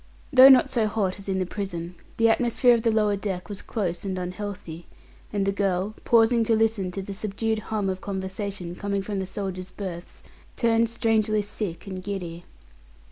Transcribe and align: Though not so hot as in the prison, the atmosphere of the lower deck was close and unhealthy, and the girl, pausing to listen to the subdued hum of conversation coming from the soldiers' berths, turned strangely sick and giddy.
Though 0.33 0.49
not 0.49 0.71
so 0.71 0.87
hot 0.87 1.19
as 1.19 1.29
in 1.29 1.37
the 1.37 1.45
prison, 1.45 1.93
the 2.17 2.27
atmosphere 2.27 2.73
of 2.73 2.81
the 2.81 2.89
lower 2.89 3.15
deck 3.15 3.47
was 3.47 3.61
close 3.61 4.03
and 4.03 4.17
unhealthy, 4.17 4.87
and 5.31 5.45
the 5.45 5.51
girl, 5.51 5.93
pausing 6.05 6.43
to 6.45 6.55
listen 6.55 6.89
to 6.93 7.03
the 7.03 7.13
subdued 7.13 7.59
hum 7.69 7.87
of 7.87 8.01
conversation 8.01 8.75
coming 8.75 9.03
from 9.03 9.19
the 9.19 9.27
soldiers' 9.27 9.69
berths, 9.69 10.23
turned 10.55 10.89
strangely 10.89 11.43
sick 11.43 11.85
and 11.85 12.01
giddy. 12.01 12.45